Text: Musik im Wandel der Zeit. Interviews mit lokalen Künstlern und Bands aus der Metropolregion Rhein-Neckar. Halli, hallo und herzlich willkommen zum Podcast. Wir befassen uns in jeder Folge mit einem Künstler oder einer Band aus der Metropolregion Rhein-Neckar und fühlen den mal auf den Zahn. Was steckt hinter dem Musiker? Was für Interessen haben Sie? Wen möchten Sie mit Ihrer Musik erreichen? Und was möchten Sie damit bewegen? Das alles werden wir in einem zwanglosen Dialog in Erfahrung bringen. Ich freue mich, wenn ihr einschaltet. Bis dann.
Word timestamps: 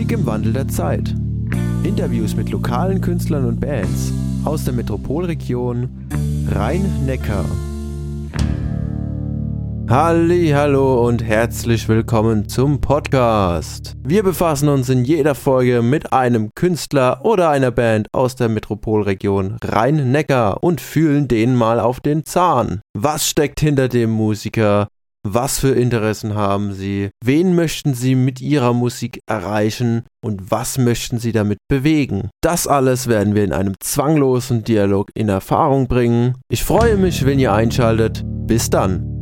Musik 0.00 0.12
im 0.12 0.24
Wandel 0.24 0.54
der 0.54 0.66
Zeit. 0.66 1.14
Interviews 1.82 2.34
mit 2.34 2.48
lokalen 2.48 3.02
Künstlern 3.02 3.44
und 3.44 3.60
Bands 3.60 4.14
aus 4.46 4.64
der 4.64 4.72
Metropolregion 4.72 5.90
Rhein-Neckar. 6.50 7.44
Halli, 9.90 10.52
hallo 10.54 11.06
und 11.06 11.22
herzlich 11.22 11.86
willkommen 11.86 12.48
zum 12.48 12.80
Podcast. 12.80 13.94
Wir 14.02 14.22
befassen 14.22 14.70
uns 14.70 14.88
in 14.88 15.04
jeder 15.04 15.34
Folge 15.34 15.82
mit 15.82 16.14
einem 16.14 16.48
Künstler 16.54 17.20
oder 17.22 17.50
einer 17.50 17.70
Band 17.70 18.08
aus 18.12 18.36
der 18.36 18.48
Metropolregion 18.48 19.58
Rhein-Neckar 19.62 20.62
und 20.62 20.80
fühlen 20.80 21.28
den 21.28 21.54
mal 21.54 21.78
auf 21.78 22.00
den 22.00 22.24
Zahn. 22.24 22.80
Was 22.94 23.28
steckt 23.28 23.60
hinter 23.60 23.88
dem 23.88 24.08
Musiker? 24.08 24.88
Was 25.22 25.58
für 25.58 25.72
Interessen 25.72 26.34
haben 26.34 26.72
Sie? 26.72 27.10
Wen 27.22 27.54
möchten 27.54 27.92
Sie 27.92 28.14
mit 28.14 28.40
Ihrer 28.40 28.72
Musik 28.72 29.20
erreichen? 29.26 30.04
Und 30.24 30.50
was 30.50 30.78
möchten 30.78 31.18
Sie 31.18 31.32
damit 31.32 31.58
bewegen? 31.68 32.30
Das 32.42 32.66
alles 32.66 33.06
werden 33.06 33.34
wir 33.34 33.44
in 33.44 33.52
einem 33.52 33.74
zwanglosen 33.80 34.64
Dialog 34.64 35.10
in 35.14 35.28
Erfahrung 35.28 35.88
bringen. 35.88 36.36
Ich 36.48 36.64
freue 36.64 36.96
mich, 36.96 37.26
wenn 37.26 37.38
ihr 37.38 37.52
einschaltet. 37.52 38.24
Bis 38.24 38.70
dann. 38.70 39.19